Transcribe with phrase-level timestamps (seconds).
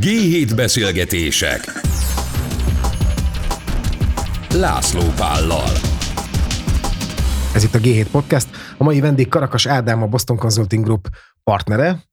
[0.00, 1.72] G7 beszélgetések
[4.54, 5.70] László Pállal
[7.54, 8.48] Ez itt a G7 Podcast.
[8.76, 11.08] A mai vendég Karakas Ádám, a Boston Consulting Group
[11.44, 12.07] partnere.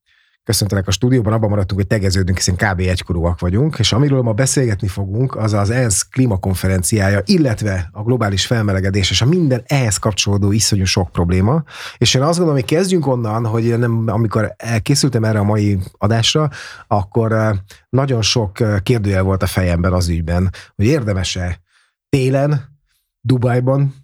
[0.46, 2.80] Köszöntelek a stúdióban, abban maradtunk, hogy tegeződünk, hiszen kb.
[2.80, 9.10] egykorúak vagyunk, és amiről ma beszélgetni fogunk, az az ENSZ klímakonferenciája, illetve a globális felmelegedés
[9.10, 11.62] és a minden ehhez kapcsolódó iszonyú sok probléma.
[11.98, 16.50] És én azt gondolom, hogy kezdjünk onnan, hogy nem, amikor elkészültem erre a mai adásra,
[16.86, 17.56] akkor eh,
[17.88, 21.60] nagyon sok eh, kérdőjel volt a fejemben az ügyben, hogy érdemes-e
[22.08, 22.74] télen,
[23.20, 23.94] Dubajban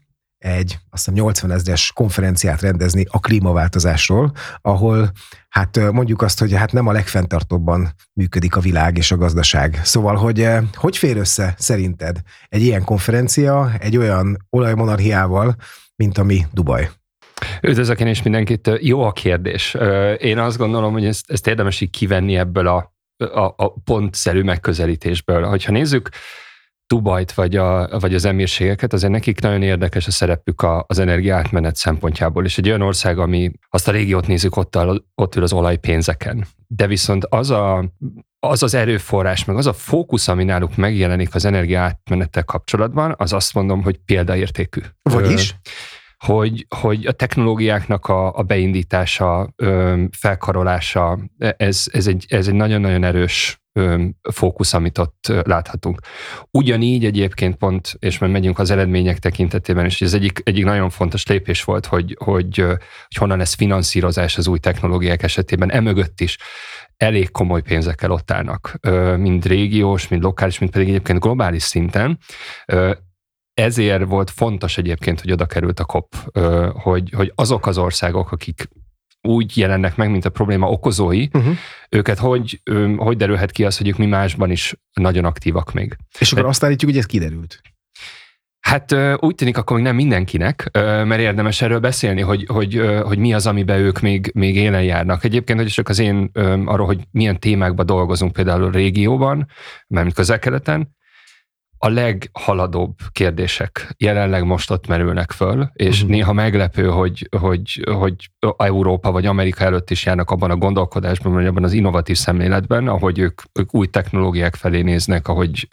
[0.43, 5.11] egy azt hiszem 80 ezres konferenciát rendezni a klímaváltozásról, ahol
[5.49, 9.81] hát mondjuk azt, hogy hát nem a legfenntartóbban működik a világ és a gazdaság.
[9.85, 15.57] Szóval, hogy hogy fér össze szerinted egy ilyen konferencia egy olyan olajmonarchiával,
[15.97, 16.91] mint ami Dubaj?
[17.63, 18.71] Üdvözlök én is mindenkit.
[18.81, 19.77] Jó a kérdés.
[20.19, 25.43] Én azt gondolom, hogy ezt, ezt érdemes így kivenni ebből a, a, a pontszerű megközelítésből.
[25.43, 26.09] Hogyha nézzük,
[26.93, 31.77] Dubajt vagy, a, vagy az emírségeket, azért nekik nagyon érdekes a szerepük a, az energiaátmenet
[31.77, 35.53] szempontjából, és egy olyan ország, ami azt a régiót nézzük, ott, a, ott ül az
[35.53, 36.47] olajpénzeken.
[36.67, 37.85] De viszont az, a,
[38.39, 43.55] az az erőforrás, meg az a fókusz, ami náluk megjelenik az energiaátmenettel kapcsolatban, az azt
[43.55, 44.81] mondom, hogy példaértékű.
[45.03, 45.55] Vagyis?
[46.25, 49.55] hogy, hogy a technológiáknak a, a beindítása,
[50.19, 53.62] felkarolása, ez, ez, egy, ez egy nagyon-nagyon erős
[54.33, 56.01] fókusz, amit ott láthatunk.
[56.51, 61.27] Ugyanígy egyébként pont, és már megyünk az eredmények tekintetében, és ez egyik, egyik nagyon fontos
[61.27, 66.39] lépés volt, hogy, hogy, hogy honnan lesz finanszírozás az új technológiák esetében, emögött is
[66.97, 68.79] elég komoly pénzekkel ott állnak,
[69.17, 72.19] mind régiós, mind lokális, mind pedig egyébként globális szinten.
[73.55, 76.15] Ezért volt fontos egyébként, hogy oda került a COP,
[76.73, 78.69] hogy, hogy azok az országok, akik
[79.23, 81.57] úgy jelennek meg, mint a probléma okozói, uh-huh.
[81.91, 82.61] őket hogy,
[82.97, 85.97] hogy derülhet ki az, hogy ők mi másban is nagyon aktívak még.
[86.19, 87.61] És akkor azt állítjuk, hogy ez kiderült.
[88.61, 93.35] Hát úgy tűnik akkor még nem mindenkinek, mert érdemes erről beszélni, hogy, hogy, hogy mi
[93.35, 95.25] az, amiben ők még, még élen járnak.
[95.25, 96.31] Egyébként, hogy csak az én
[96.65, 99.49] arról, hogy milyen témákban dolgozunk például a régióban,
[99.87, 100.97] mert közel-keleten,
[101.85, 106.11] a leghaladóbb kérdések jelenleg most ott merülnek föl, és uh-huh.
[106.11, 111.47] néha meglepő, hogy, hogy, hogy Európa vagy Amerika előtt is járnak abban a gondolkodásban, vagy
[111.47, 115.69] abban az innovatív szemléletben, ahogy ők, ők új technológiák felé néznek, ahogy,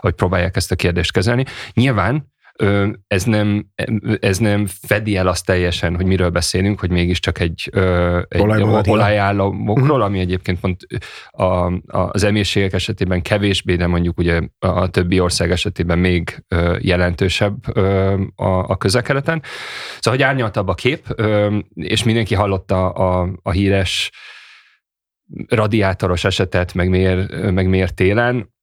[0.00, 1.44] ahogy próbálják ezt a kérdést kezelni.
[1.72, 2.34] Nyilván
[3.06, 3.66] ez nem,
[4.20, 7.70] ez nem fedi el azt teljesen, hogy miről beszélünk, hogy mégiscsak egy,
[8.28, 8.40] egy
[8.86, 10.04] olajállamokról, uh-huh.
[10.04, 10.86] ami egyébként pont
[11.30, 16.44] a, a, az emírségek esetében kevésbé, de mondjuk ugye a többi ország esetében még
[16.78, 17.76] jelentősebb
[18.34, 19.42] a, a közelkeleten.
[20.00, 21.22] Szóval, hogy árnyaltabb a kép,
[21.74, 24.10] és mindenki hallotta a, a híres
[25.48, 28.54] radiátoros esetet, meg miért, meg miért télen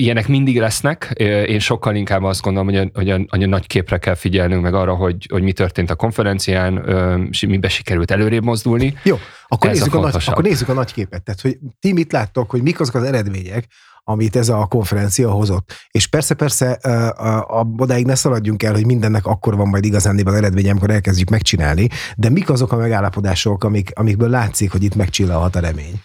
[0.00, 1.12] ilyenek mindig lesznek.
[1.46, 4.62] Én sokkal inkább azt gondolom, hogy a, hogy a, hogy a nagy képre kell figyelnünk,
[4.62, 6.84] meg arra, hogy, hogy mi történt a konferencián,
[7.30, 8.94] és mibe sikerült előrébb mozdulni.
[9.02, 9.18] Jó,
[9.48, 11.22] akkor nézzük, a, a nagy, akkor nézzük a nagy képet.
[11.22, 13.66] Tehát, hogy ti mit láttok, hogy mik azok az eredmények,
[14.04, 15.72] amit ez a konferencia hozott.
[15.90, 20.34] És persze, persze, a, a, odáig ne szaladjunk el, hogy mindennek akkor van majd igazándiban
[20.34, 25.56] eredménye, amikor elkezdjük megcsinálni, de mik azok a megállapodások, amik, amikből látszik, hogy itt megcsillalhat
[25.56, 26.00] a remény?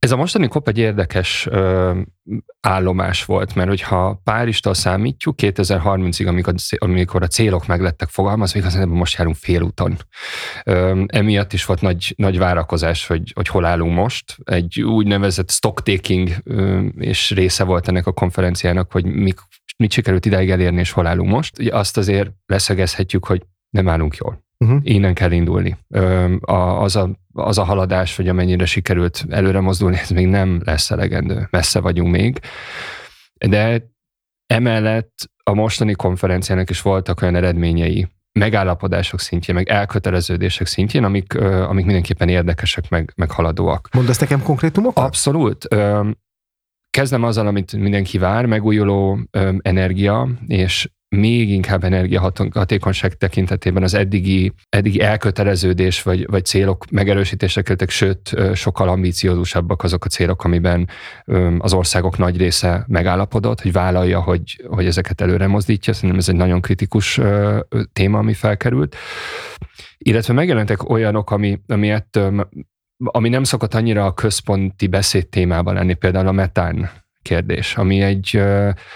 [0.00, 2.00] Ez a mostani COP egy érdekes ö,
[2.60, 6.26] állomás volt, mert hogyha Párizstól számítjuk, 2030-ig,
[6.78, 9.96] amikor, a célok meglettek fogalmazva, igazán most járunk félúton.
[11.06, 14.36] Emiatt is volt nagy, nagy várakozás, hogy, hogy hol állunk most.
[14.44, 16.30] Egy úgynevezett stocktaking
[16.96, 19.38] és része volt ennek a konferenciának, hogy mik,
[19.76, 21.58] mit sikerült ideig elérni, és hol állunk most.
[21.58, 24.48] Ugye azt azért leszögezhetjük, hogy nem állunk jól.
[24.64, 24.80] Uh-huh.
[24.82, 25.76] Innen kell indulni.
[25.88, 30.60] Ö, a, az, a, az a haladás, hogy amennyire sikerült előre mozdulni, ez még nem
[30.64, 31.48] lesz elegendő.
[31.50, 32.40] Messze vagyunk még.
[33.48, 33.90] De
[34.46, 41.84] emellett a mostani konferenciának is voltak olyan eredményei, megállapodások szintjén, meg elköteleződések szintjén, amik, amik
[41.84, 43.88] mindenképpen érdekesek, meg, meg haladóak.
[43.92, 45.04] Mondasz nekem konkrétumokat?
[45.04, 45.68] Abszolút.
[46.90, 49.18] Kezdem azzal, amit mindenki vár, megújuló
[49.58, 57.90] energia, és még inkább energiahatékonyság tekintetében az eddigi, eddigi elköteleződés vagy, vagy célok megerősítésre kerültek,
[57.90, 60.88] sőt, sokkal ambíciózusabbak azok a célok, amiben
[61.58, 65.92] az országok nagy része megállapodott, hogy vállalja, hogy, hogy ezeket előre mozdítja.
[65.92, 67.20] Szerintem ez egy nagyon kritikus
[67.92, 68.96] téma, ami felkerült.
[69.98, 72.48] Illetve megjelentek olyanok, ami, ami ettől
[73.04, 76.90] ami nem szokott annyira a központi beszéd témában lenni, például a metán
[77.22, 78.42] kérdés, ami egy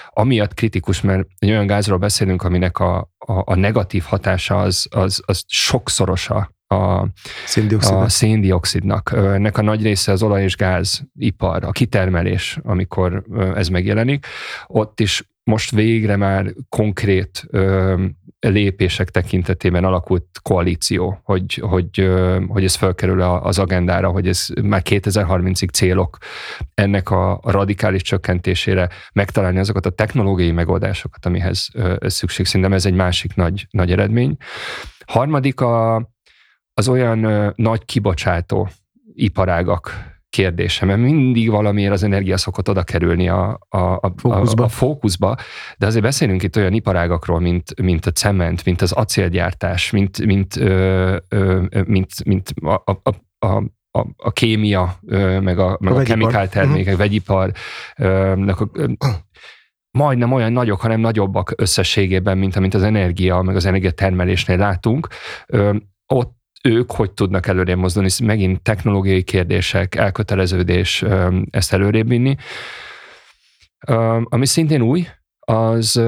[0.09, 5.23] amiatt kritikus, mert egy olyan gázról beszélünk, aminek a, a, a negatív hatása az, az,
[5.27, 7.09] az sokszorosa a,
[7.47, 7.95] Széndiokszid.
[7.95, 9.13] a széndiokszidnak.
[9.15, 13.25] Ennek a nagy része az olaj- és gázipar, a kitermelés, amikor
[13.55, 14.27] ez megjelenik.
[14.67, 18.05] Ott is most végre már konkrét ö,
[18.49, 22.11] lépések tekintetében alakult koalíció, hogy, hogy,
[22.49, 26.19] hogy ez felkerül az agendára, hogy ez már 2030-ig célok
[26.75, 31.69] ennek a, radikális csökkentésére megtalálni azokat a technológiai megoldásokat, amihez
[32.01, 32.47] szükség.
[32.47, 34.37] Szerintem ez egy másik nagy, nagy eredmény.
[35.07, 35.97] Harmadik a,
[36.75, 38.69] az olyan nagy kibocsátó
[39.15, 44.63] iparágak kérdése, mert mindig valamiért az energia szokott oda kerülni a, a, a, Fókuszba.
[44.63, 45.37] a, a fókuszba,
[45.79, 50.57] de azért beszélünk itt olyan iparágakról, mint, mint a cement, mint az acélgyártás, mint, mint,
[50.57, 53.57] ö, ö, mint, mint a, a, a,
[53.99, 57.53] a a, kémia, ö, meg a, meg a, a chemical termékek, vegyipar,
[57.97, 58.87] ö, a- ö,
[59.91, 65.09] majdnem olyan nagyok, hanem nagyobbak összességében, mint amit az energia, meg az energiatermelésnél látunk.
[65.47, 65.77] Ö,
[66.07, 71.05] ott ők hogy tudnak előrébb mozdulni, Ez megint technológiai kérdések, elköteleződés
[71.51, 72.37] ezt előrébb vinni.
[74.25, 75.07] Ami szintén új,
[75.47, 76.01] az,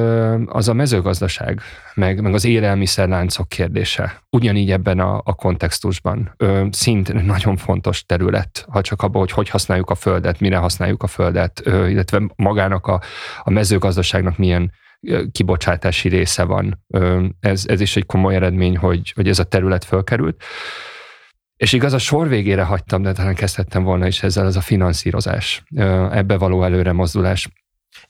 [0.47, 1.61] az a mezőgazdaság,
[1.95, 4.23] meg, meg az élelmiszerláncok kérdése.
[4.31, 6.35] Ugyanígy ebben a, a kontextusban.
[6.37, 11.03] Ö, Szintén nagyon fontos terület, ha csak abban, hogy hogy használjuk a földet, mire használjuk
[11.03, 13.01] a földet, illetve magának a,
[13.43, 14.73] a mezőgazdaságnak milyen
[15.33, 16.85] kibocsátási része van.
[17.41, 20.43] Ez, ez is egy komoly eredmény, hogy, hogy ez a terület fölkerült.
[21.57, 25.63] És igaz, a sor végére hagytam, de talán kezdhettem volna is ezzel, ez a finanszírozás,
[26.11, 27.49] ebbe való előre mozdulás.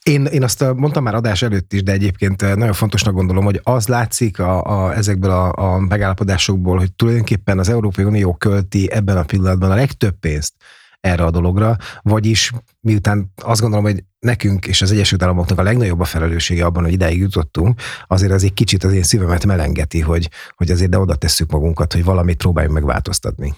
[0.02, 3.88] Én, én azt mondtam már adás előtt is, de egyébként nagyon fontosnak gondolom, hogy az
[3.88, 9.24] látszik a, a, ezekből a, a megállapodásokból, hogy tulajdonképpen az Európai Unió költi ebben a
[9.24, 10.54] pillanatban a legtöbb pénzt
[11.00, 16.00] erre a dologra, vagyis miután azt gondolom, hogy nekünk és az Egyesült Államoknak a legnagyobb
[16.00, 20.28] a felelőssége abban, hogy ideig jutottunk, azért az egy kicsit az én szívemet melengeti, hogy,
[20.56, 23.54] hogy azért de oda tesszük magunkat, hogy valamit próbáljunk megváltoztatni.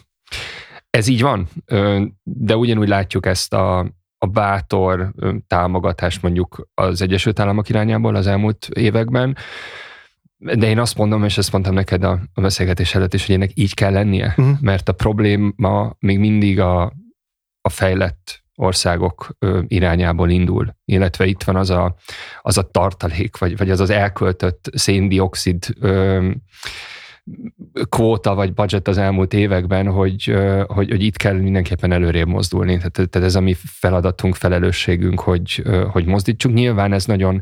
[0.91, 1.49] Ez így van,
[2.23, 3.79] de ugyanúgy látjuk ezt a,
[4.19, 5.13] a bátor
[5.47, 9.37] támogatást mondjuk az Egyesült Államok irányából az elmúlt években,
[10.37, 13.51] de én azt mondom, és ezt mondtam neked a, a beszélgetés előtt is, hogy ennek
[13.55, 14.51] így kell lennie, Mhm.
[14.61, 16.83] mert a probléma még mindig a,
[17.61, 21.95] a fejlett országok irányából indul, illetve itt van az a,
[22.43, 25.67] az a tartalék, vagy, vagy az az elköltött széndiokszid
[27.89, 32.77] kvóta vagy budget az elmúlt években, hogy, hogy, hogy itt kell mindenképpen előrébb mozdulni.
[32.77, 36.53] Tehát, tehát ez a mi feladatunk, felelősségünk, hogy, hogy mozdítsuk.
[36.53, 37.41] Nyilván ez nagyon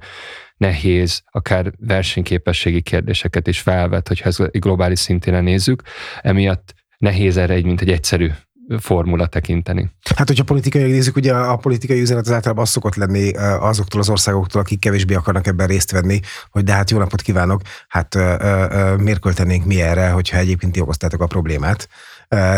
[0.56, 5.82] nehéz, akár versenyképességi kérdéseket is felvet, hogyha ezt globális szinten nézzük.
[6.20, 8.30] Emiatt nehéz erre egy, mint egy egyszerű
[8.78, 9.90] formula tekinteni.
[10.16, 14.00] Hát, hogyha politikai nézzük, ugye a politikai üzenet az általában az szokott lenni ö, azoktól
[14.00, 16.20] az országoktól, akik kevésbé akarnak ebben részt venni,
[16.50, 20.36] hogy de hát jó napot kívánok, hát ö, ö, ö, miért költenénk mi erre, hogyha
[20.36, 21.88] egyébként ti okoztátok a problémát.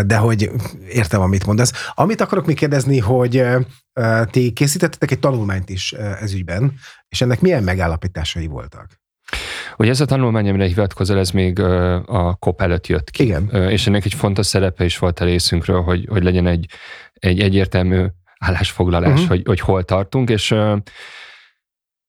[0.06, 0.50] De hogy
[0.88, 1.72] értem, amit mondasz.
[1.94, 3.44] Amit akarok még kérdezni, hogy
[4.31, 6.72] ti készítettetek egy tanulmányt is ez ügyben,
[7.08, 9.00] és ennek milyen megállapításai voltak?
[9.79, 11.61] Ugye ez a tanulmány, amire hivatkozol, ez még
[12.07, 13.23] a COP előtt jött ki.
[13.23, 13.49] Igen.
[13.49, 16.67] És ennek egy fontos szerepe is volt a részünkről, hogy, hogy legyen egy,
[17.13, 18.05] egy egyértelmű
[18.39, 19.29] állásfoglalás, uh-huh.
[19.29, 20.49] hogy, hogy hol tartunk, és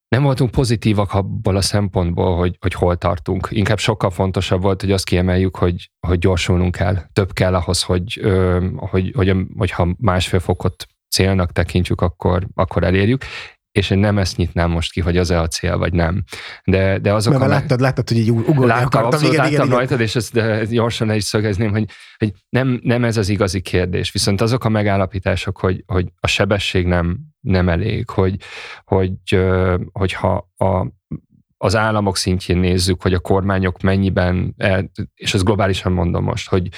[0.10, 3.48] nem voltunk pozitívak abból a szempontból, hogy, hogy hol tartunk.
[3.52, 6.98] Inkább sokkal fontosabb volt, hogy azt kiemeljük, hogy, hogy gyorsulnunk kell.
[7.14, 13.24] Több kell ahhoz, hogy, ö, hogy, hogy, hogyha másfél fokot célnak tekintjük, akkor, akkor elérjük.
[13.72, 16.24] És én nem ezt nyitnám most ki, hogy az-e a cél, vagy nem.
[16.64, 19.12] De, de azok Mert a már me- láttad, láttad, hogy így ugorni Láttam, akartam.
[19.12, 19.78] abszolút Igen, láttam igen, igen.
[19.78, 21.86] rajtad, és ezt gyorsan is szögezném, hogy,
[22.18, 24.12] hogy nem, nem ez az igazi kérdés.
[24.12, 28.36] Viszont azok a megállapítások, hogy, hogy a sebesség nem, nem elég, hogy,
[28.84, 29.40] hogy,
[29.92, 30.88] hogyha a,
[31.58, 34.56] az államok szintjén nézzük, hogy a kormányok mennyiben,
[35.16, 36.70] és ezt globálisan mondom most, hogy,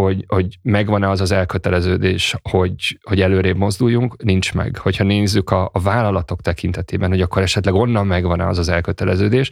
[0.00, 4.76] hogy, hogy megvan-e az az elköteleződés, hogy, hogy előrébb mozduljunk, nincs meg.
[4.78, 9.50] Hogyha nézzük a, a vállalatok tekintetében, hogy akkor esetleg onnan megvan-e az az elköteleződés,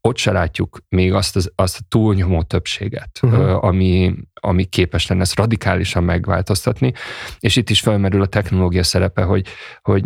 [0.00, 3.64] ott se látjuk még azt, az, azt a túlnyomó többséget, uh-huh.
[3.64, 6.92] ami, ami képes lenne ezt radikálisan megváltoztatni.
[7.38, 9.46] És itt is felmerül a technológia szerepe, hogy,
[9.82, 10.04] hogy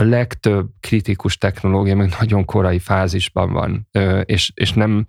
[0.00, 3.88] a legtöbb kritikus technológia még nagyon korai fázisban van,
[4.24, 5.06] és, és nem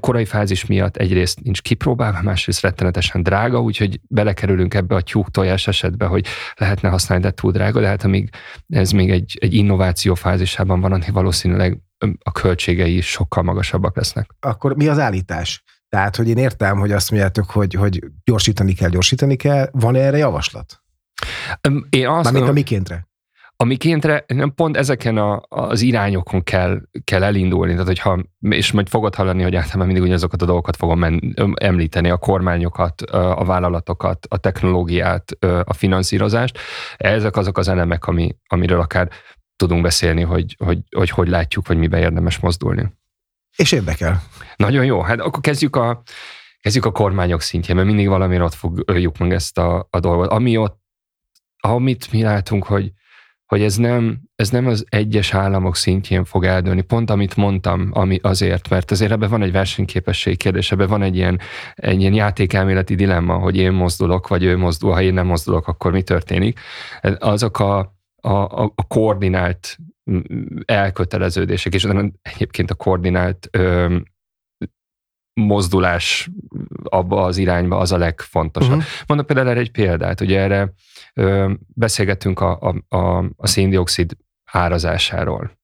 [0.00, 5.66] korai fázis miatt egyrészt nincs kipróbálva, másrészt rettenetesen drága, úgyhogy belekerülünk ebbe a tyúk tojás
[5.66, 6.26] esetbe, hogy
[6.56, 8.30] lehetne használni, de túl drága, de hát amíg
[8.68, 11.78] ez még egy, egy innováció fázisában van, addig valószínűleg
[12.22, 14.30] a költségei is sokkal magasabbak lesznek.
[14.40, 15.62] Akkor mi az állítás?
[15.88, 19.68] Tehát, hogy én értem, hogy azt mondjátok, hogy, hogy gyorsítani kell, gyorsítani kell.
[19.72, 20.82] Van erre javaslat?
[21.90, 22.54] Én azt Mármint a mondom,
[23.56, 24.24] mikéntre?
[24.26, 27.72] amikéntre pont ezeken a, az irányokon kell, kell elindulni.
[27.72, 32.10] Tehát, hogyha, és majd fogod hallani, hogy általában mindig ugyanazokat a dolgokat fogom men, említeni,
[32.10, 35.30] a kormányokat, a vállalatokat, a technológiát,
[35.64, 36.58] a finanszírozást.
[36.96, 39.08] Ezek azok az elemek, ami, amiről akár
[39.56, 42.92] tudunk beszélni, hogy hogy, hogy hogy látjuk, vagy miben érdemes mozdulni.
[43.56, 44.22] És érdekel.
[44.56, 45.00] Nagyon jó.
[45.00, 46.02] Hát akkor kezdjük a,
[46.60, 50.30] kezdjük a kormányok szintjén, mert mindig valamire ott fogjuk meg ezt a, a dolgot.
[50.30, 50.78] Ami ott,
[51.58, 52.92] amit mi látunk, hogy,
[53.54, 58.18] hogy ez nem, ez nem az egyes államok szintjén fog eldőlni, pont amit mondtam, ami
[58.22, 61.38] azért, mert azért ebben van egy versenyképesség kérdés, ebben van egy ilyen,
[61.74, 65.92] egy ilyen játékelméleti dilemma, hogy én mozdulok, vagy ő mozdul, ha én nem mozdulok, akkor
[65.92, 66.60] mi történik.
[67.18, 67.78] Azok a,
[68.20, 69.76] a, a koordinált
[70.64, 71.86] elköteleződések, és
[72.22, 73.50] egyébként a koordinált
[75.34, 76.30] mozdulás
[76.82, 78.76] abba az irányba az a legfontosabb.
[78.76, 78.90] Uh-huh.
[79.06, 80.72] Mondok például erre egy példát, ugye erre
[81.14, 84.16] ö, beszélgettünk a, a, a, a széndiokszid
[84.54, 85.58] árazásáról.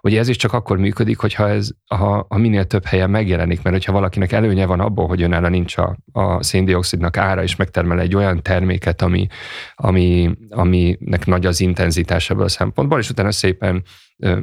[0.00, 3.76] Ugye ez is csak akkor működik, hogyha ez ha, ha minél több helyen megjelenik, mert
[3.76, 8.14] hogyha valakinek előnye van abból, hogy önálló nincs a, a széndiokszidnak ára, és megtermel egy
[8.14, 9.26] olyan terméket, ami,
[9.74, 13.82] ami, aminek nagy az intenzitása ebből a szempontból, és utána szépen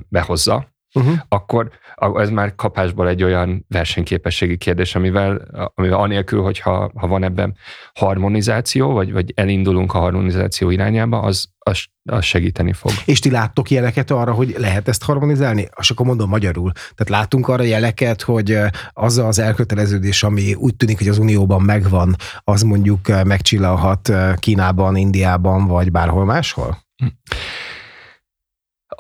[0.08, 1.14] behozza, uh-huh.
[1.28, 1.70] akkor
[2.16, 5.42] ez már kapásból egy olyan versenyképességi kérdés, amivel,
[5.76, 7.56] amivel anélkül, hogyha ha van ebben
[7.94, 12.92] harmonizáció, vagy, vagy elindulunk a harmonizáció irányába, az, az, az segíteni fog.
[13.06, 15.68] És ti láttok jeleket arra, hogy lehet ezt harmonizálni?
[15.80, 16.72] És akkor mondom magyarul.
[16.72, 18.58] Tehát látunk arra jeleket, hogy
[18.90, 25.68] az az elköteleződés, ami úgy tűnik, hogy az Unióban megvan, az mondjuk megcsillalhat Kínában, Indiában,
[25.68, 26.78] vagy bárhol máshol?
[26.96, 27.08] Hm.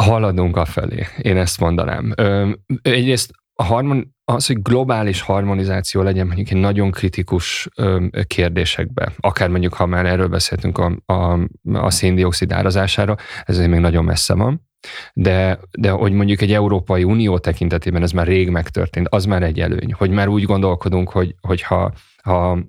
[0.03, 2.13] Haladunk afelé, én ezt mondanám.
[2.15, 2.49] Ö,
[2.81, 9.49] egyrészt a harmon, az, hogy globális harmonizáció legyen mondjuk egy nagyon kritikus ö, kérdésekbe, akár
[9.49, 11.39] mondjuk, ha már erről beszéltünk a, a,
[11.73, 14.67] a széndiokszid árazására, ez még nagyon messze van,
[15.13, 19.59] de, de hogy mondjuk egy Európai Unió tekintetében ez már rég megtörtént, az már egy
[19.59, 21.93] előny, hogy már úgy gondolkodunk, hogy, hogyha
[22.23, 22.59] ha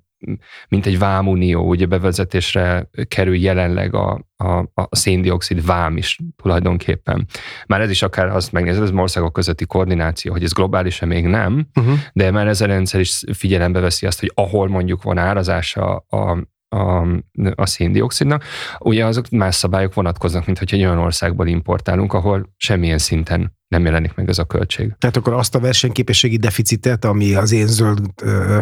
[0.69, 7.26] mint egy vámunió, ugye bevezetésre kerül jelenleg a, a, a széndiokszid vám is tulajdonképpen.
[7.66, 11.66] Már ez is akár azt megnézed, az országok közötti koordináció, hogy ez globálisan még nem,
[11.75, 11.99] uh-huh.
[12.12, 16.38] de már ez a rendszer is figyelembe veszi azt, hogy ahol mondjuk van árazása a,
[16.75, 17.07] a,
[17.54, 18.45] a széndiokszidnak,
[18.78, 23.85] ugye azok más szabályok vonatkoznak, mint hogy egy olyan országból importálunk, ahol semmilyen szinten nem
[23.85, 24.95] jelenik meg ez a költség.
[24.99, 27.99] Tehát akkor azt a versenyképességi deficitet, ami az én zöld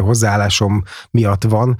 [0.01, 1.75] hozzáállásom miatt van,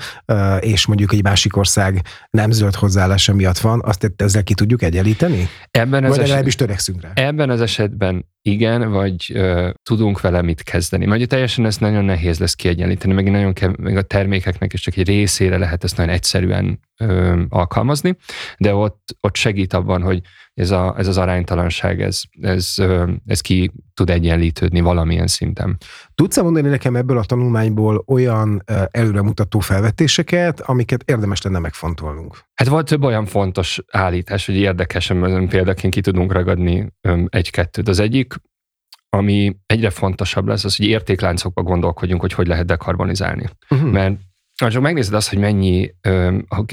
[0.59, 5.47] és mondjuk egy másik ország nem zöld hozzáállása miatt van, azt ezzel ki tudjuk egyenlíteni?
[5.71, 7.11] Ebben vagy legalábbis törekszünk rá?
[7.13, 11.05] Ebben az esetben igen, vagy ö, tudunk vele mit kezdeni.
[11.05, 14.95] Mert teljesen ez nagyon nehéz lesz kiegyenlíteni, meg, nagyon kev- meg a termékeknek is csak
[14.95, 18.17] egy részére lehet ezt nagyon egyszerűen ö, alkalmazni,
[18.57, 20.21] de ott, ott segít abban, hogy
[20.53, 22.75] ez, a, ez az aránytalanság, ez, ez,
[23.25, 25.77] ez ki tud egyenlítődni valamilyen szinten.
[26.15, 32.37] Tudsz-e mondani nekem ebből a tanulmányból olyan előremutató felvetéseket, amiket érdemes lenne megfontolnunk?
[32.53, 35.11] Hát volt több olyan fontos állítás, hogy érdekes,
[35.49, 36.93] példaként ki tudunk ragadni
[37.27, 37.87] egy-kettőt.
[37.87, 38.33] Az egyik,
[39.09, 43.49] ami egyre fontosabb lesz, az, hogy értékláncokba gondolkodjunk, hogy hogy lehet dekarbonizálni.
[43.69, 43.91] Uh-huh.
[43.91, 44.15] Mert
[44.55, 45.93] csak megnézed azt, hogy mennyi,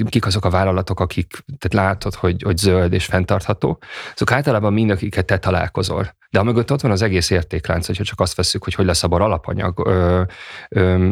[0.09, 3.79] kik azok a vállalatok, akik, tehát látod, hogy, hogy zöld és fenntartható,
[4.13, 6.19] azok általában mind, akiket te találkozol.
[6.29, 9.07] De amögött ott van az egész értéklánc, hogyha csak azt veszük, hogy hogy lesz a
[9.07, 10.21] bor alapanyag, ö,
[10.69, 11.09] ö,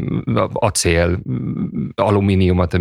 [0.54, 1.20] acél,
[1.96, 2.80] alumíniumot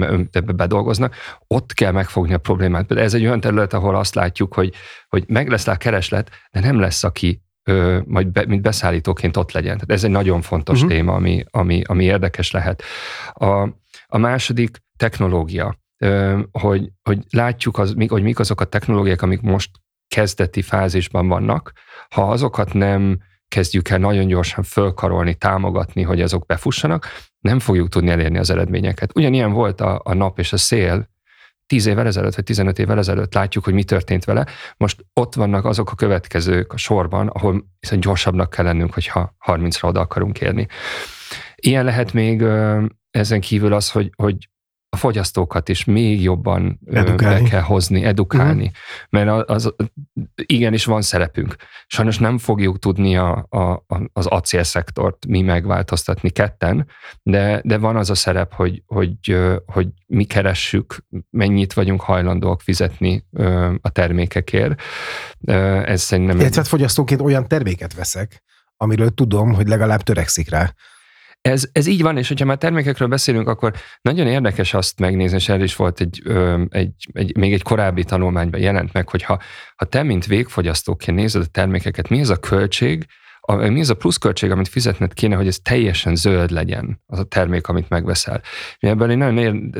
[0.56, 1.14] bedolgoznak,
[1.46, 2.86] ott kell megfogni a problémát.
[2.86, 4.74] De ez egy olyan terület, ahol azt látjuk, hogy,
[5.08, 9.52] hogy meg lesz a kereslet, de nem lesz, aki ö, majd be, mint beszállítóként ott
[9.52, 9.74] legyen.
[9.74, 10.96] Tehát ez egy nagyon fontos uh-huh.
[10.96, 12.82] téma, ami, ami, ami érdekes lehet.
[13.32, 13.68] A,
[14.06, 19.70] a második technológia, ö, hogy, hogy látjuk, az, hogy mik azok a technológiák, amik most
[20.08, 21.72] kezdeti fázisban vannak.
[22.08, 27.06] Ha azokat nem kezdjük el nagyon gyorsan fölkarolni, támogatni, hogy azok befussanak,
[27.40, 29.16] nem fogjuk tudni elérni az eredményeket.
[29.16, 31.08] Ugyanilyen volt a, a nap és a szél
[31.68, 34.46] 10 évvel ezelőtt, vagy 15 évvel ezelőtt látjuk, hogy mi történt vele.
[34.76, 39.84] Most ott vannak azok a következők a sorban, ahol viszont gyorsabbnak kell lennünk, hogyha 30-ra
[39.84, 40.66] oda akarunk érni.
[41.54, 42.44] Ilyen lehet még
[43.10, 44.48] ezen kívül az, hogy, hogy
[44.90, 47.42] a fogyasztókat is még jobban edukálni.
[47.42, 48.70] be kell hozni, edukálni.
[49.10, 49.26] Uh-huh.
[49.26, 49.74] Mert az,
[50.34, 51.56] igenis van szerepünk.
[51.86, 56.86] Sajnos nem fogjuk tudni a, a, az acélszektort mi megváltoztatni ketten,
[57.22, 63.26] de, de van az a szerep, hogy, hogy, hogy mi keressük, mennyit vagyunk hajlandóak fizetni
[63.80, 64.80] a termékekért.
[65.84, 66.40] Ez szerintem...
[66.40, 68.42] Illetve fogyasztóként olyan terméket veszek,
[68.76, 70.74] amiről tudom, hogy legalább törekszik rá.
[71.40, 75.48] Ez, ez így van, és hogyha már termékekről beszélünk, akkor nagyon érdekes azt megnézni, és
[75.48, 76.22] erről is volt egy,
[76.68, 79.40] egy, egy, még egy korábbi tanulmányban jelent meg, hogy ha,
[79.76, 83.06] ha te, mint végfogyasztóként nézed a termékeket, mi ez a költség,
[83.40, 87.24] a, mi ez a pluszköltség, amit fizetned kéne, hogy ez teljesen zöld legyen, az a
[87.24, 88.42] termék, amit megveszel.
[88.78, 89.72] Ebből én nagyon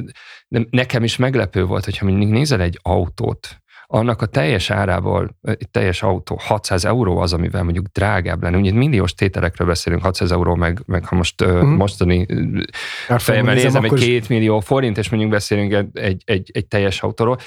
[0.71, 5.37] nekem is meglepő volt, hogyha mindig nézel egy autót, annak a teljes árából,
[5.71, 8.57] teljes autó 600 euró az, amivel mondjuk drágább lenne.
[8.57, 11.68] Ugye milliós tételekről beszélünk, 600 euró, meg, meg ha most uh-huh.
[11.68, 12.26] mostani
[13.09, 17.38] fejemmel nézem, egy két millió forint, és mondjuk beszélünk egy, egy, egy, teljes autóról,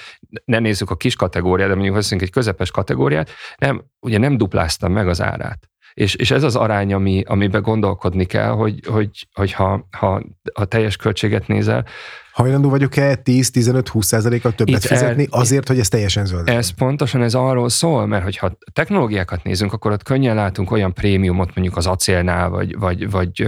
[0.45, 4.91] ne nézzük a kis kategóriát, de mondjuk beszélünk egy közepes kategóriát, nem, ugye nem dupláztam
[4.91, 5.71] meg az árát.
[5.93, 10.21] És, és ez az arány, ami, amiben gondolkodni kell, hogy, hogy, hogy ha, ha
[10.53, 11.86] a teljes költséget nézel,
[12.31, 16.50] Hajlandó vagyok-e 10-15-20 százalékkal többet fizetni el, azért, hogy ez teljesen zöld?
[16.50, 21.55] Ez pontosan ez arról szól, mert hogyha technológiákat nézünk, akkor ott könnyen látunk olyan prémiumot
[21.55, 23.48] mondjuk az acélnál, vagy, vagy, vagy,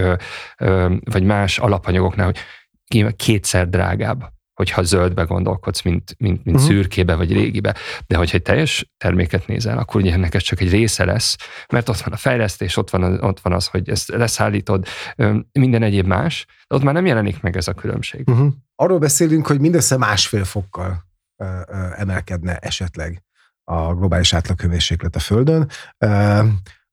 [1.04, 2.38] vagy más alapanyagoknál, hogy
[3.16, 6.72] kétszer drágább hogyha zöldbe gondolkodsz, mint, mint, mint uh-huh.
[6.72, 7.74] szürkébe vagy régibe.
[8.06, 11.36] De hogyha egy teljes terméket nézel, akkor ugye ennek ez csak egy része lesz,
[11.72, 14.86] mert ott van a fejlesztés, ott van, ott van az, hogy ezt leszállítod,
[15.52, 18.28] minden egyéb más, de ott már nem jelenik meg ez a különbség.
[18.28, 18.52] Uh-huh.
[18.74, 21.04] Arról beszélünk, hogy mindössze másfél fokkal
[21.36, 23.22] ö, ö, emelkedne esetleg
[23.64, 25.68] a globális átlaghőmérséklet a Földön.
[25.98, 26.42] Ö,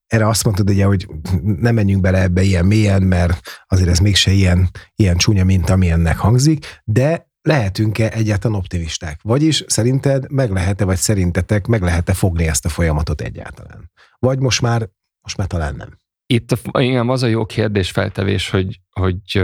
[0.08, 1.08] erre azt mondtad ugye, hogy
[1.42, 6.18] nem menjünk bele ebbe ilyen mélyen, mert azért ez mégse ilyen, ilyen csúnya, mint amilyennek
[6.18, 9.20] hangzik, de lehetünk-e egyáltalán optimisták?
[9.22, 13.92] Vagyis szerinted meg lehet-e, vagy szerintetek meg lehet-e fogni ezt a folyamatot egyáltalán?
[14.20, 14.90] Vagy most már,
[15.22, 15.98] most már talán nem?
[16.26, 19.42] Itt a, igen, az a jó kérdés feltevés, hogy, hogy,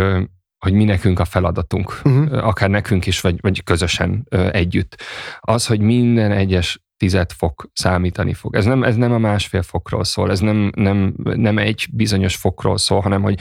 [0.57, 2.47] hogy mi nekünk a feladatunk, uh-huh.
[2.47, 5.01] akár nekünk is, vagy, vagy közösen együtt.
[5.39, 8.55] Az, hogy minden egyes tized fok számítani fog.
[8.55, 12.77] Ez nem, ez nem a másfél fokról szól, ez nem, nem, nem egy bizonyos fokról
[12.77, 13.39] szól, hanem hogy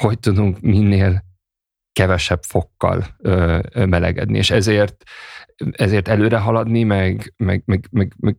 [0.00, 1.24] hogy tudunk minél
[1.94, 5.02] kevesebb fokkal ö, melegedni, és ezért,
[5.70, 8.36] ezért előre haladni, meg, meg, meg, meg, meg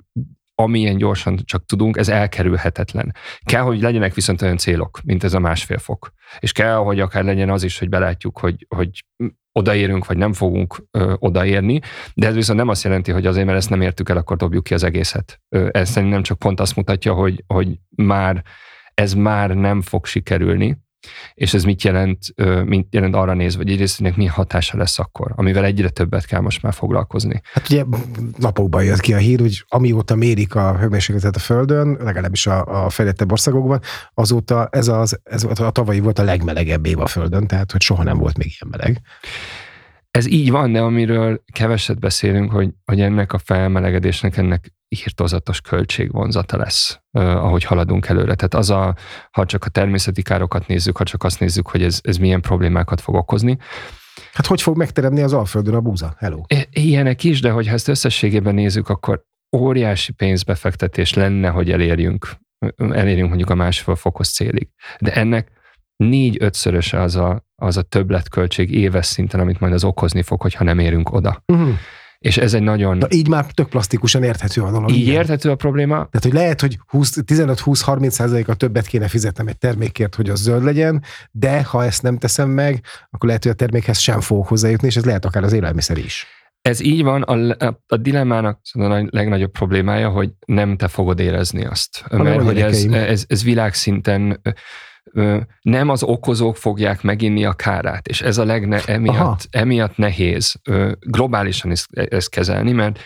[0.56, 3.16] amilyen gyorsan csak tudunk, ez elkerülhetetlen.
[3.44, 6.12] Kell, hogy legyenek viszont olyan célok, mint ez a másfél fok.
[6.40, 9.06] És kell, hogy akár legyen az is, hogy belátjuk, hogy, hogy
[9.52, 11.80] odaérünk, vagy nem fogunk ö, odaérni,
[12.14, 14.64] de ez viszont nem azt jelenti, hogy azért, mert ezt nem értük el, akkor dobjuk
[14.64, 15.42] ki az egészet.
[15.50, 18.44] Ö, ez szerintem csak pont azt mutatja, hogy, hogy már
[18.94, 20.78] ez már nem fog sikerülni,
[21.34, 22.20] és ez mit jelent,
[22.66, 26.40] mit jelent arra nézve, hogy egyrészt ennek mi hatása lesz akkor, amivel egyre többet kell
[26.40, 27.42] most már foglalkozni.
[27.54, 27.84] Hát ugye
[28.38, 32.90] napokban jött ki a hír, hogy amióta mérik a hőmérsékletet a Földön, legalábbis a, a
[32.90, 33.82] fejlettebb országokban,
[34.14, 38.04] azóta ez, az, ez a tavalyi volt a legmelegebb év a Földön, tehát hogy soha
[38.04, 39.02] nem volt még ilyen meleg.
[40.16, 46.58] Ez így van, de amiről keveset beszélünk, hogy, hogy ennek a felmelegedésnek, ennek írtozatos költségvonzata
[46.58, 48.36] lesz, ahogy haladunk előre.
[48.36, 48.96] Tehát az a,
[49.32, 53.02] ha csak a természeti károkat nézzük, ha csak azt nézzük, hogy ez, ez milyen problémákat
[53.02, 53.58] fog okozni.
[54.34, 56.16] Hát hogy fog megteremni az Alföldön a búza?
[56.18, 56.42] Hello.
[56.70, 59.26] Ilyenek is, de hogyha ezt összességében nézzük, akkor
[59.58, 62.28] óriási pénzbefektetés lenne, hogy elérjünk,
[62.78, 64.70] elérjünk mondjuk a másfél fokos célig.
[65.00, 65.52] De ennek
[65.96, 70.80] négy-ötszöröse az a, az a többletköltség éves szinten, amit majd az okozni fog, hogyha nem
[70.80, 71.44] érünk oda.
[71.46, 71.74] Uh-huh.
[72.20, 72.98] És ez egy nagyon...
[72.98, 74.90] Na, így már tök plastikusan érthető a dolog.
[74.90, 75.14] Így igen.
[75.14, 75.94] érthető a probléma.
[75.94, 81.04] Tehát, hogy lehet, hogy 15-20-30 százaléka többet kéne fizetnem egy termékért, hogy az zöld legyen,
[81.32, 84.96] de ha ezt nem teszem meg, akkor lehet, hogy a termékhez sem fogok hozzájutni, és
[84.96, 86.28] ez lehet akár az élelmiszer is.
[86.62, 91.66] Ez így van, a, a, a dilemmának a legnagyobb problémája, hogy nem te fogod érezni
[91.66, 92.04] azt.
[92.10, 94.42] Ha mert hogy ez, ez, ez világszinten
[95.62, 100.62] nem az okozók fogják meginni a kárát, és ez a legne, emiatt, emiatt nehéz
[101.00, 103.00] globálisan ezt, ezt kezelni, mert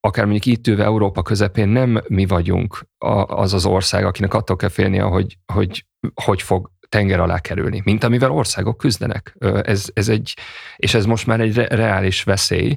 [0.00, 2.86] akár mondjuk itt ülve Európa közepén nem mi vagyunk
[3.26, 8.04] az az ország, akinek attól kell félnie, hogy hogy, hogy fog tenger alá kerülni, mint
[8.04, 9.36] amivel országok küzdenek.
[9.62, 10.36] Ez, ez egy,
[10.76, 12.76] és ez most már egy reális veszély.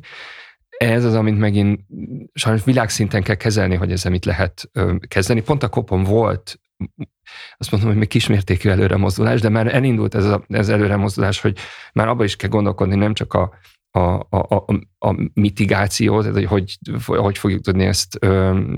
[0.77, 1.79] Ez az, amit megint
[2.33, 4.71] sajnos világszinten kell kezelni, hogy ezzel mit lehet
[5.07, 5.41] kezdeni.
[5.41, 6.59] Pont a kopon volt
[7.57, 11.41] azt mondom, hogy még kismértékű előre mozdulás, de már elindult ez, a, ez előre mozdulás,
[11.41, 11.57] hogy
[11.93, 13.53] már abba is kell gondolkodni, nem csak a,
[13.91, 14.73] a, a, a,
[15.07, 18.17] a mitigáció, tehát hogy, hogy hogy fogjuk tudni ezt,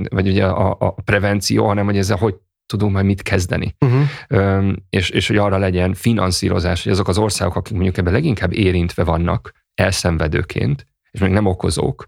[0.10, 3.76] vagy ugye a, a prevenció, hanem hogy ezzel hogy tudunk majd mit kezdeni.
[3.86, 4.74] Uh-huh.
[4.90, 9.04] És, és hogy arra legyen finanszírozás, hogy azok az országok, akik mondjuk ebben leginkább érintve
[9.04, 12.06] vannak, elszenvedőként, és még nem okozók,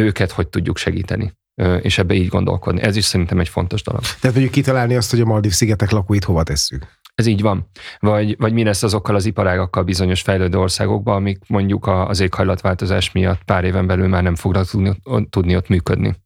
[0.00, 1.32] őket hogy tudjuk segíteni
[1.80, 2.82] és ebbe így gondolkodni.
[2.82, 4.00] Ez is szerintem egy fontos dolog.
[4.00, 6.86] Tehát mondjuk kitalálni azt, hogy a Maldív szigetek lakóit hova tesszük.
[7.14, 7.70] Ez így van.
[7.98, 13.42] Vagy, vagy mi lesz azokkal az iparágakkal bizonyos fejlődő országokban, amik mondjuk az éghajlatváltozás miatt
[13.42, 14.96] pár éven belül már nem fognak tudni,
[15.30, 16.16] tudni ott működni.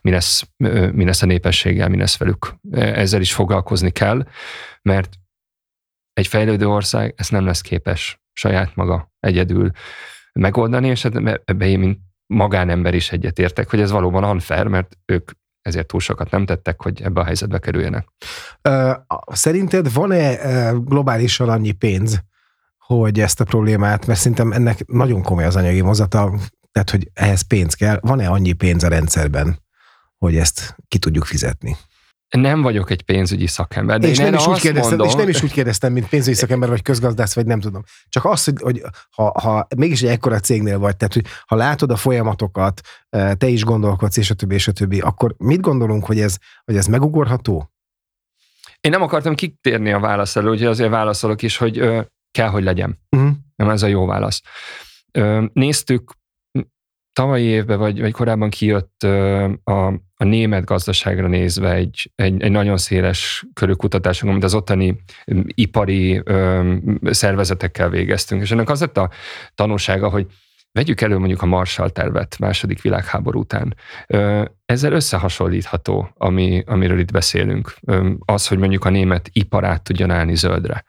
[0.00, 0.48] Mi lesz,
[0.92, 2.54] mi lesz a népességgel, mi lesz velük.
[2.72, 4.26] Ezzel is foglalkozni kell,
[4.82, 5.14] mert
[6.12, 9.70] egy fejlődő ország ezt nem lesz képes saját maga egyedül
[10.32, 15.30] megoldani, és ebbe én, mint magánember is egyetértek, hogy ez valóban unfair, mert ők
[15.62, 18.08] ezért túl sokat nem tettek, hogy ebbe a helyzetbe kerüljenek.
[19.26, 20.36] Szerinted van-e
[20.72, 22.22] globálisan annyi pénz,
[22.78, 26.34] hogy ezt a problémát, mert szerintem ennek nagyon komoly az anyagi mozata,
[26.72, 29.62] tehát hogy ehhez pénz kell, van-e annyi pénz a rendszerben,
[30.18, 31.76] hogy ezt ki tudjuk fizetni?
[32.28, 35.28] Nem vagyok egy pénzügyi szakember, de és, én nem is úgy kérdeztem, mondom, és nem
[35.28, 37.82] is úgy kérdeztem, mint pénzügyi szakember, vagy közgazdász, vagy nem tudom.
[38.08, 41.90] Csak az, hogy, hogy ha, ha mégis egy ekkora cégnél vagy, tehát hogy ha látod
[41.90, 46.20] a folyamatokat, te is gondolkodsz, és a többi, és a többi, akkor mit gondolunk, hogy
[46.20, 47.70] ez, hogy ez megugorható?
[48.80, 52.62] Én nem akartam kitérni a válasz elő, úgyhogy azért válaszolok is, hogy ö, kell, hogy
[52.62, 52.98] legyen.
[53.16, 53.30] Uh-huh.
[53.56, 54.42] Nem ez a jó válasz.
[55.12, 56.12] Ö, néztük
[57.12, 59.02] tavalyi évben, vagy, vagy korábban kijött
[59.64, 64.96] a, a német gazdaságra nézve egy, egy, egy nagyon széles körű kutatásunk, amit az ottani
[65.46, 68.42] ipari ö, szervezetekkel végeztünk.
[68.42, 69.10] És ennek az lett a
[69.54, 70.26] tanulsága, hogy
[70.72, 73.76] vegyük elő mondjuk a Marshall tervet második világháború után.
[74.06, 77.74] Ö, ezzel összehasonlítható, ami, amiről itt beszélünk.
[77.86, 80.84] Ö, az, hogy mondjuk a német iparát tudjon állni zöldre.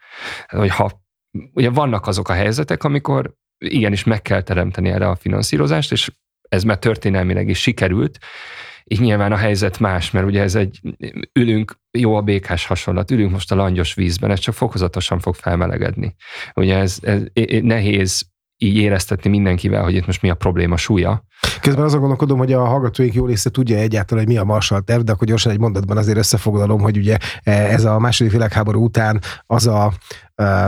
[0.47, 1.05] Hogy ha
[1.53, 6.11] ugye vannak azok a helyzetek, amikor igenis meg kell teremteni erre a finanszírozást, és
[6.49, 8.19] ez már történelmileg is sikerült,
[8.87, 10.79] így nyilván a helyzet más, mert ugye ez egy,
[11.33, 16.15] ülünk, jó a békás hasonlat, ülünk most a langyos vízben, ez csak fokozatosan fog felmelegedni.
[16.53, 17.23] Ugye ez, ez
[17.61, 21.25] nehéz így éreztetni mindenkivel, hogy itt most mi a probléma súlya.
[21.61, 25.01] Közben azon gondolkodom, hogy a hallgatóink jó része tudja egyáltalán, hogy mi a Marshall terv,
[25.01, 29.67] de akkor gyorsan egy mondatban azért összefoglalom, hogy ugye ez a második világháború után az
[29.67, 29.93] a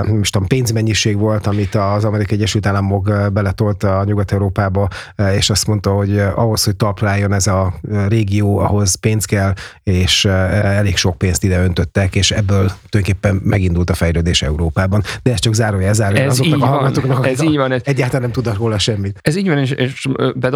[0.07, 4.87] most tudom, pénzmennyiség volt, amit az Amerikai Egyesült Államok beletolt a Nyugat-Európába,
[5.35, 7.73] és azt mondta, hogy ahhoz, hogy talpra ez a
[8.07, 9.53] régió, ahhoz pénz kell,
[9.83, 15.03] és elég sok pénzt ide öntöttek, és ebből tulajdonképpen megindult a fejlődés Európában.
[15.23, 18.21] De ez csak zárója, zárója ez azoknak így a hallgatóknak, ez így van, ez, egyáltalán
[18.21, 19.19] nem tudnak róla semmit.
[19.21, 20.07] Ez így van, és, és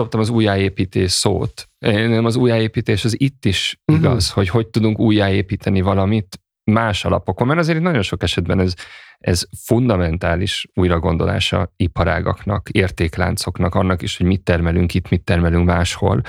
[0.04, 1.70] bedobtam az újjáépítés szót.
[1.80, 4.06] Nem az újjáépítés az itt is uh-huh.
[4.06, 6.38] igaz, hogy hogy tudunk újjáépíteni valamit,
[6.72, 8.74] más alapokon, mert azért nagyon sok esetben ez,
[9.18, 16.22] ez fundamentális újragondolása iparágaknak, értékláncoknak, annak is, hogy mit termelünk itt, mit termelünk máshol.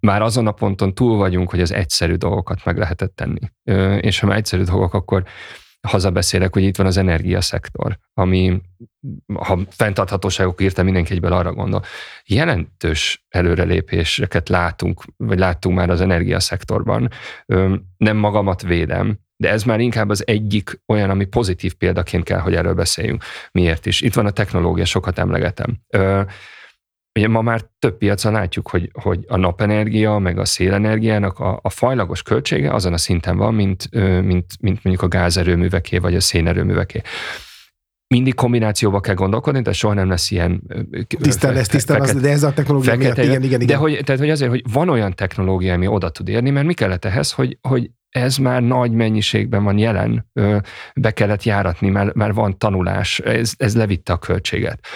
[0.00, 3.40] Már azon a ponton túl vagyunk, hogy az egyszerű dolgokat meg lehetett tenni.
[4.00, 5.24] És ha már egyszerű dolgok, akkor
[5.86, 8.60] hazabeszélek, hogy itt van az energiaszektor, ami,
[9.34, 11.82] ha fenntarthatóságok írta, mindenki egyből arra gondol.
[12.24, 17.10] Jelentős előrelépéseket látunk, vagy láttunk már az energiaszektorban.
[17.96, 22.54] Nem magamat védem, de ez már inkább az egyik olyan, ami pozitív példaként kell, hogy
[22.54, 23.24] erről beszéljünk.
[23.52, 24.00] Miért is?
[24.00, 25.78] Itt van a technológia, sokat emlegetem.
[27.16, 31.70] Ugye ma már több piacon látjuk, hogy, hogy a napenergia, meg a szélenergiának a, a
[31.70, 33.88] fajlagos költsége azon a szinten van, mint,
[34.22, 37.00] mint, mint mondjuk a gázerőműveké, vagy a szénerőműveké.
[38.14, 40.62] Mindig kombinációba kell gondolkodni, tehát soha nem lesz ilyen...
[41.20, 43.66] Tisztán lesz, tisztán az, de ez a technológia fekete, miatt, igen, igen, igen.
[43.66, 46.74] De hogy, tehát, hogy azért, hogy van olyan technológia, ami oda tud érni, mert mi
[46.74, 50.30] kellett ehhez, hogy, hogy ez már nagy mennyiségben van jelen,
[50.94, 54.86] be kellett járatni, mert, mert van tanulás, ez, ez levitte a költséget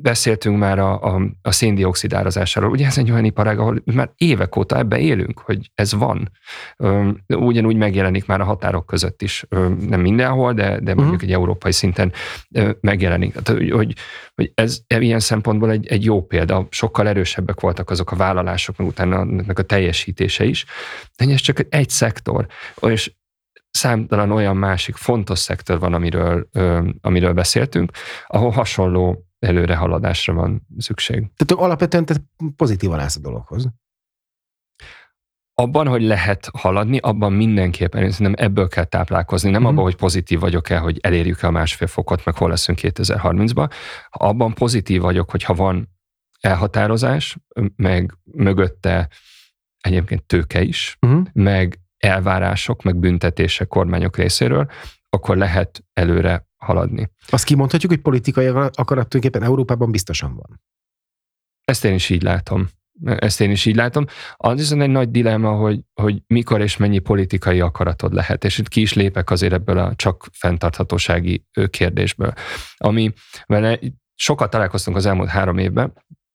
[0.00, 2.70] beszéltünk már a, a, a széndiokszid árazásáról.
[2.70, 6.30] Ugye ez egy olyan iparág, ahol már évek óta ebbe élünk, hogy ez van.
[7.26, 9.44] Ugyanúgy megjelenik már a határok között is.
[9.88, 11.22] Nem mindenhol, de, de mondjuk uh-huh.
[11.22, 12.12] egy európai szinten
[12.80, 13.32] megjelenik.
[13.32, 13.94] Tehát, hogy,
[14.34, 16.66] hogy ez ilyen szempontból egy, egy jó példa.
[16.70, 20.64] Sokkal erősebbek voltak azok a vállalások, meg utána ennek a teljesítése is.
[21.16, 22.46] De ez csak egy szektor.
[22.80, 23.12] És
[23.70, 26.48] számtalan olyan másik fontos szektor van, amiről,
[27.00, 27.90] amiről beszéltünk,
[28.26, 31.30] ahol hasonló előrehaladásra van szükség.
[31.36, 32.14] Tehát alapvetően te
[32.56, 33.68] pozitívan állsz a dologhoz.
[35.56, 39.64] Abban, hogy lehet haladni, abban mindenképpen, én szerintem ebből kell táplálkozni, nem mm.
[39.64, 43.70] abban, hogy pozitív vagyok-e, hogy elérjük-e a másfél fokot, meg hol leszünk 2030-ban.
[44.10, 45.88] Abban pozitív vagyok, hogyha van
[46.40, 47.36] elhatározás,
[47.76, 49.08] meg mögötte
[49.80, 51.26] egyébként tőke is, uh-huh.
[51.32, 54.70] meg elvárások, meg büntetések kormányok részéről,
[55.14, 57.10] akkor lehet előre haladni.
[57.28, 60.62] Azt kimondhatjuk, hogy politikai akarat tulajdonképpen Európában biztosan van.
[61.64, 62.68] Ezt én is így látom.
[63.04, 64.04] Ezt én is így látom.
[64.36, 68.68] Az viszont egy nagy dilemma, hogy, hogy mikor és mennyi politikai akaratod lehet, és itt
[68.68, 72.32] ki is lépek azért ebből a csak fenntarthatósági kérdésből.
[72.76, 73.12] Ami,
[73.46, 73.78] vele
[74.14, 75.92] sokat találkoztunk az elmúlt három évben,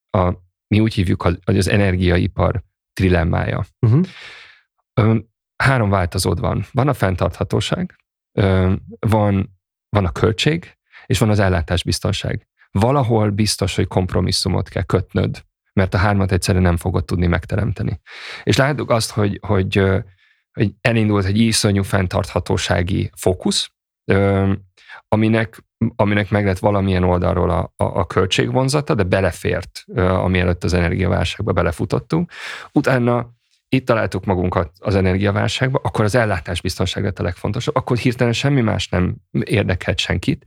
[0.09, 0.33] a,
[0.67, 2.63] mi úgy hívjuk, hogy az energiaipar
[2.93, 3.65] trilemmája.
[3.79, 5.17] Uh-huh.
[5.55, 6.65] Három változód van.
[6.71, 7.95] Van a fenntarthatóság,
[8.99, 12.47] van van a költség, és van az ellátásbiztonság.
[12.71, 17.99] Valahol biztos, hogy kompromisszumot kell kötnöd, mert a hármat egyszerűen nem fogod tudni megteremteni.
[18.43, 19.83] És látjuk azt, hogy, hogy,
[20.51, 23.71] hogy elindult egy iszonyú fenntarthatósági fókusz,
[25.07, 25.63] aminek,
[25.95, 31.51] aminek meg lett valamilyen oldalról a, a, a költségvonzata, de belefért, ami előtt az energiaválságba
[31.51, 32.31] belefutottunk.
[32.71, 33.37] Utána
[33.69, 38.87] itt találtuk magunkat az energiaválságba, akkor az ellátásbiztonság lett a legfontosabb, akkor hirtelen semmi más
[38.87, 40.45] nem érdekelt senkit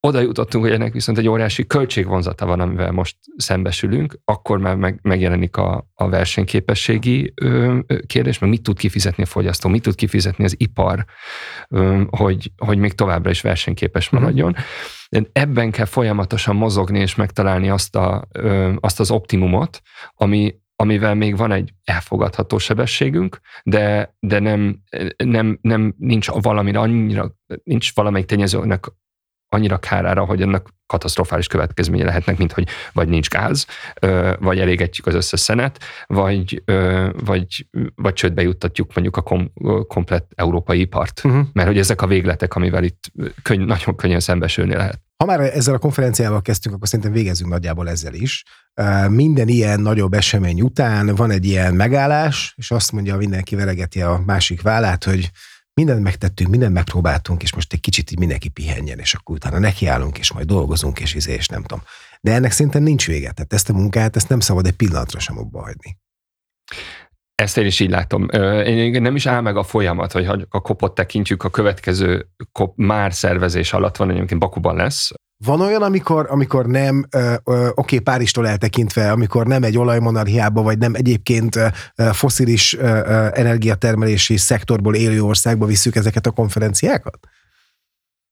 [0.00, 4.98] oda jutottunk, hogy ennek viszont egy óriási költségvonzata van, amivel most szembesülünk, akkor már meg,
[5.02, 10.44] megjelenik a, a versenyképességi ö, kérdés, meg mit tud kifizetni a fogyasztó, mit tud kifizetni
[10.44, 11.04] az ipar,
[11.68, 14.20] ö, hogy, hogy még továbbra is versenyképes mhm.
[14.20, 14.56] maradjon.
[15.08, 19.80] De ebben kell folyamatosan mozogni és megtalálni azt, a, ö, azt az optimumot,
[20.14, 24.82] ami, amivel még van egy elfogadható sebességünk, de, de nem,
[25.16, 28.86] nem, nem nincs valamire annyira, nincs valamelyik tényezőnek
[29.48, 33.66] annyira kárára, hogy ennek katasztrofális következménye lehetnek, mint hogy vagy nincs gáz,
[34.38, 36.62] vagy elégetjük az összes szenet, vagy,
[37.24, 39.52] vagy, vagy csődbe juttatjuk mondjuk a kom,
[39.86, 41.20] komplet európai ipart.
[41.24, 41.46] Uh-huh.
[41.52, 43.12] Mert hogy ezek a végletek, amivel itt
[43.42, 45.00] könny, nagyon könnyen szembesülni lehet.
[45.20, 48.44] Ha már ezzel a konferenciával kezdtünk, akkor szerintem végezzünk nagyjából ezzel is.
[49.08, 54.22] Minden ilyen nagyobb esemény után van egy ilyen megállás, és azt mondja, mindenki veregeti a
[54.26, 55.30] másik vállát, hogy
[55.74, 60.18] mindent megtettünk, mindent megpróbáltunk, és most egy kicsit így mindenki pihenjen, és akkor utána nekiállunk,
[60.18, 61.82] és majd dolgozunk, és izé, és nem tudom.
[62.20, 63.30] De ennek szerintem nincs vége.
[63.30, 65.98] Tehát ezt a munkát, ezt nem szabad egy pillanatra sem abba hagyni.
[67.40, 68.28] Ezt én is így látom.
[68.64, 73.12] Én nem is áll meg a folyamat, hogy a kopot tekintjük, a következő kop már
[73.12, 75.10] szervezés alatt van, egyébként Bakuban lesz,
[75.44, 80.94] van olyan, amikor, amikor nem, oké, okay, Páristól eltekintve, amikor nem egy olajmonarchiába, vagy nem
[80.94, 81.58] egyébként
[82.12, 82.72] foszilis
[83.32, 87.18] energiatermelési szektorból élő országba visszük ezeket a konferenciákat?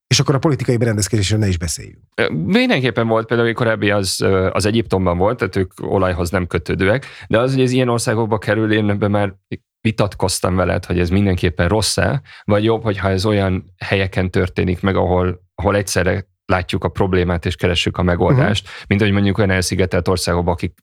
[0.09, 1.99] És akkor a politikai berendezkedésről ne is beszéljünk.
[2.31, 7.53] Mindenképpen volt például, korábbi az, az Egyiptomban volt, tehát ők olajhoz nem kötődőek, de az,
[7.53, 9.35] hogy ez ilyen országokba kerül, én ebben már
[9.81, 15.41] vitatkoztam veled, hogy ez mindenképpen rossz-e, vagy jobb, hogyha ez olyan helyeken történik meg, ahol,
[15.55, 18.83] ahol egyszerre látjuk a problémát és keressük a megoldást, uh-huh.
[18.89, 20.75] mint hogy mondjuk olyan elszigetelt országokban, akik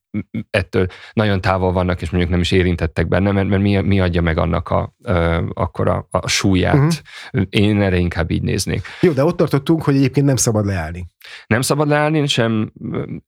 [0.49, 4.21] ettől nagyon távol vannak, és mondjuk nem is érintettek benne, mert, mert mi, mi adja
[4.21, 5.12] meg annak a, a,
[5.54, 6.75] akkor a, a súlyát.
[6.75, 7.47] Uh-huh.
[7.49, 8.86] Én erre inkább így néznék.
[9.01, 11.08] Jó, de ott tartottunk, hogy egyébként nem szabad leállni.
[11.47, 12.71] Nem szabad leállni, sem,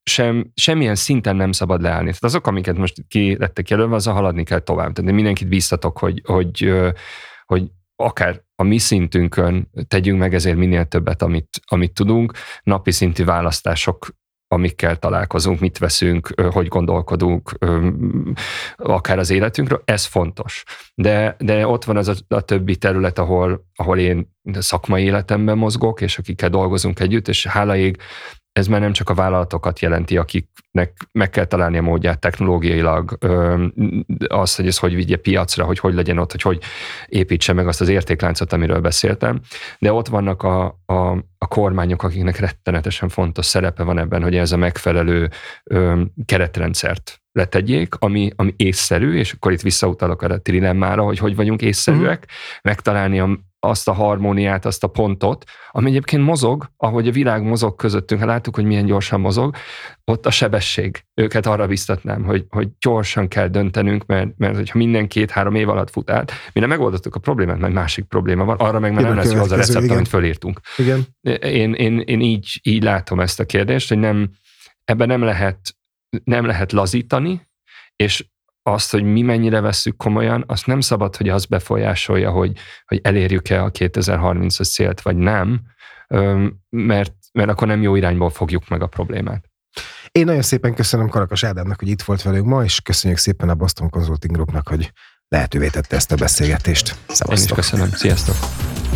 [0.03, 2.05] sem, semmilyen szinten nem szabad leállni.
[2.05, 4.93] Tehát azok, amiket most ki lettek jelölve, az a haladni kell tovább.
[4.93, 6.73] Tehát mindenkit biztatok, hogy, hogy,
[7.45, 7.63] hogy
[8.03, 12.33] akár a mi szintünkön tegyünk meg ezért minél többet, amit, amit tudunk.
[12.63, 14.07] Napi szintű választások
[14.49, 17.51] amikkel találkozunk, mit veszünk, hogy gondolkodunk,
[18.75, 20.63] akár az életünkről, ez fontos.
[20.95, 26.01] De, de ott van az a, a többi terület, ahol, ahol én szakmai életemben mozgok,
[26.01, 27.97] és akikkel dolgozunk együtt, és hála ég,
[28.57, 33.17] ez már nem csak a vállalatokat jelenti, akiknek meg kell találni a módját technológiailag,
[34.27, 36.61] az, hogy ez hogy vigye piacra, hogy hogy legyen ott, hogy hogy
[37.07, 39.39] építse meg azt az értékláncot, amiről beszéltem.
[39.79, 44.51] De ott vannak a, a, a kormányok, akiknek rettenetesen fontos szerepe van ebben, hogy ez
[44.51, 45.29] a megfelelő
[46.25, 52.17] keretrendszert letegyék, ami, ami észszerű, és akkor itt visszautalok a trilemmára, hogy hogy vagyunk észszerűek,
[52.17, 52.61] uh-huh.
[52.61, 57.75] megtalálni a, azt a harmóniát, azt a pontot, ami egyébként mozog, ahogy a világ mozog
[57.75, 59.55] közöttünk, ha láttuk, hogy milyen gyorsan mozog,
[60.03, 61.03] ott a sebesség.
[61.13, 65.89] Őket arra biztatnám, hogy, hogy gyorsan kell döntenünk, mert, mert hogyha minden két-három év alatt
[65.89, 69.15] fut át, mi nem megoldottuk a problémát, mert másik probléma van, arra meg már nem
[69.15, 69.95] lesz jó az a recept, igen.
[69.95, 70.59] amit fölírtunk.
[70.77, 71.05] Igen.
[71.41, 74.29] Én, én, én így, így látom ezt a kérdést, hogy nem,
[74.83, 75.59] ebben nem lehet,
[76.23, 77.47] nem lehet lazítani,
[77.95, 78.25] és
[78.67, 82.51] azt, hogy mi mennyire vesszük komolyan, azt nem szabad, hogy az befolyásolja, hogy,
[82.85, 85.61] hogy elérjük-e a 2030-as célt, vagy nem,
[86.69, 89.45] mert, mert akkor nem jó irányból fogjuk meg a problémát.
[90.11, 93.55] Én nagyon szépen köszönöm Karakas Ádámnak, hogy itt volt velünk ma, és köszönjük szépen a
[93.55, 94.91] Boston Consulting Groupnak, hogy
[95.27, 96.95] lehetővé tette ezt a beszélgetést.
[97.07, 97.37] Szevasztok.
[97.37, 97.89] Én is köszönöm.
[97.89, 98.86] Sziasztok!